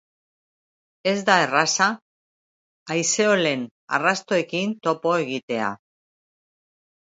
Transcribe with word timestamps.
Ez 1.11 1.19
da 1.27 1.35
erraza 1.41 1.89
haizeolen 2.95 3.67
arrastoekin 3.99 4.75
topo 4.89 5.15
egitea, 5.27 5.71